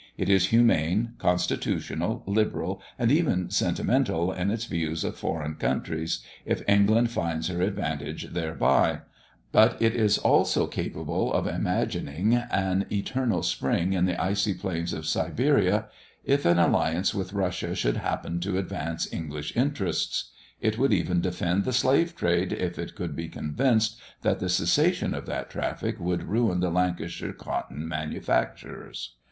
It 0.17 0.29
is 0.29 0.47
humane, 0.47 1.13
constitutional, 1.19 2.23
liberal, 2.25 2.81
and 2.97 3.11
even 3.11 3.51
sentimental 3.51 4.31
in 4.31 4.49
its 4.49 4.65
views 4.65 5.03
of 5.03 5.15
foreign 5.15 5.53
countries, 5.57 6.23
if 6.43 6.67
England 6.67 7.11
finds 7.11 7.49
her 7.49 7.61
advantage 7.61 8.33
thereby; 8.33 9.01
but 9.51 9.79
it 9.79 9.93
is 9.95 10.17
also 10.17 10.65
capable 10.65 11.31
of 11.31 11.45
imagining 11.45 12.33
an 12.33 12.87
eternal 12.91 13.43
spring 13.43 13.93
in 13.93 14.05
the 14.05 14.19
icy 14.19 14.55
plains 14.55 14.91
of 14.91 15.05
Siberia, 15.05 15.85
if 16.25 16.45
an 16.47 16.57
alliance 16.57 17.13
with 17.13 17.31
Russia 17.33 17.75
should 17.75 17.97
happen 17.97 18.39
to 18.39 18.57
advance 18.57 19.07
English 19.13 19.55
interests. 19.55 20.31
It 20.59 20.79
would 20.79 20.93
even 20.93 21.21
defend 21.21 21.63
the 21.63 21.73
slave 21.73 22.15
trade, 22.15 22.53
if 22.53 22.79
it 22.79 22.95
could 22.95 23.15
be 23.15 23.27
convinced 23.27 23.99
that 24.23 24.39
the 24.39 24.49
cessation 24.49 25.13
of 25.13 25.27
that 25.27 25.51
traffic 25.51 25.99
would 25.99 26.23
ruin 26.23 26.59
the 26.59 26.71
Lancashire 26.71 27.33
cotton 27.33 27.87
manufacturers. 27.87 29.13